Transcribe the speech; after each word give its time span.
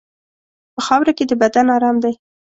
په 0.75 0.81
خاوره 0.85 1.11
کې 1.17 1.23
د 1.27 1.31
بدن 1.41 1.65
ارام 1.75 1.95
دی. 2.03 2.13